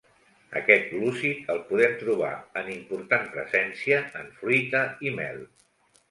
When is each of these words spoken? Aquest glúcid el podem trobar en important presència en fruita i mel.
Aquest 0.59 0.85
glúcid 0.93 1.51
el 1.55 1.59
podem 1.67 1.91
trobar 1.99 2.31
en 2.61 2.71
important 2.75 3.27
presència 3.35 3.99
en 4.21 4.31
fruita 4.39 4.81
i 5.09 5.13
mel. 5.19 5.39